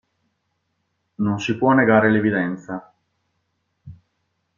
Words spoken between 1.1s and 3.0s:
Non si può negare l'evidenza.